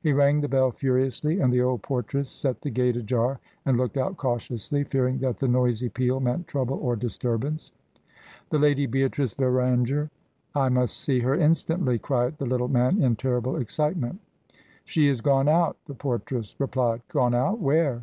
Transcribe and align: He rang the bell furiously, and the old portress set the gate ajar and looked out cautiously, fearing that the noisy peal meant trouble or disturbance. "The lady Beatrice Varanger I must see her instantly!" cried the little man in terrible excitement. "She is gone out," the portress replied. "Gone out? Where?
He 0.00 0.14
rang 0.14 0.40
the 0.40 0.48
bell 0.48 0.70
furiously, 0.70 1.38
and 1.38 1.52
the 1.52 1.60
old 1.60 1.82
portress 1.82 2.30
set 2.30 2.62
the 2.62 2.70
gate 2.70 2.96
ajar 2.96 3.40
and 3.66 3.76
looked 3.76 3.98
out 3.98 4.16
cautiously, 4.16 4.84
fearing 4.84 5.18
that 5.18 5.38
the 5.38 5.48
noisy 5.48 5.90
peal 5.90 6.18
meant 6.18 6.46
trouble 6.46 6.78
or 6.78 6.96
disturbance. 6.96 7.72
"The 8.48 8.58
lady 8.58 8.86
Beatrice 8.86 9.34
Varanger 9.34 10.08
I 10.54 10.70
must 10.70 10.98
see 10.98 11.20
her 11.20 11.34
instantly!" 11.34 11.98
cried 11.98 12.38
the 12.38 12.46
little 12.46 12.68
man 12.68 13.02
in 13.02 13.16
terrible 13.16 13.56
excitement. 13.56 14.18
"She 14.86 15.08
is 15.08 15.20
gone 15.20 15.46
out," 15.46 15.76
the 15.84 15.94
portress 15.94 16.54
replied. 16.58 17.02
"Gone 17.08 17.34
out? 17.34 17.60
Where? 17.60 18.02